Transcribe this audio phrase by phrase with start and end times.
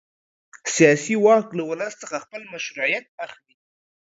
[0.75, 3.53] سیاسي واک له ولس څخه خپل مشروعیت اخلي.